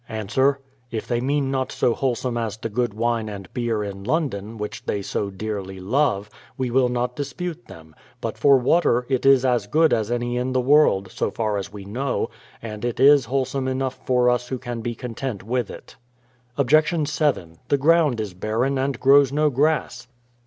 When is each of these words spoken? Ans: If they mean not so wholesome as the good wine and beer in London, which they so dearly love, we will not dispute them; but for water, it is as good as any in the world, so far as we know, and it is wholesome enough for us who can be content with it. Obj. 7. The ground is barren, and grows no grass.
Ans: 0.09 0.35
If 0.89 1.07
they 1.07 1.21
mean 1.21 1.51
not 1.51 1.71
so 1.71 1.93
wholesome 1.93 2.35
as 2.35 2.57
the 2.57 2.69
good 2.69 2.95
wine 2.95 3.29
and 3.29 3.53
beer 3.53 3.83
in 3.83 4.03
London, 4.03 4.57
which 4.57 4.83
they 4.87 5.03
so 5.03 5.29
dearly 5.29 5.79
love, 5.79 6.27
we 6.57 6.71
will 6.71 6.89
not 6.89 7.15
dispute 7.15 7.67
them; 7.67 7.93
but 8.19 8.35
for 8.35 8.57
water, 8.57 9.05
it 9.09 9.27
is 9.27 9.45
as 9.45 9.67
good 9.67 9.93
as 9.93 10.09
any 10.09 10.37
in 10.37 10.53
the 10.53 10.59
world, 10.59 11.11
so 11.11 11.29
far 11.29 11.55
as 11.55 11.71
we 11.71 11.85
know, 11.85 12.31
and 12.63 12.83
it 12.83 12.99
is 12.99 13.25
wholesome 13.25 13.67
enough 13.67 13.99
for 14.03 14.27
us 14.27 14.47
who 14.47 14.57
can 14.57 14.81
be 14.81 14.95
content 14.95 15.43
with 15.43 15.69
it. 15.69 15.97
Obj. 16.57 17.07
7. 17.07 17.59
The 17.67 17.77
ground 17.77 18.19
is 18.19 18.33
barren, 18.33 18.79
and 18.79 18.99
grows 18.99 19.31
no 19.31 19.51
grass. 19.51 20.07